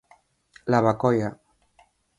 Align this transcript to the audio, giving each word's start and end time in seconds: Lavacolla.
Lavacolla. 0.71 1.29